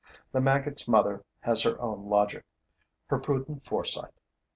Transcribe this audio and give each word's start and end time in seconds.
The 0.31 0.41
maggots' 0.41 0.87
mother 0.87 1.23
has 1.41 1.61
her 1.61 1.79
own 1.79 2.07
logic, 2.09 2.43
her 3.09 3.19
prudent 3.19 3.65
foresight. 3.65 4.13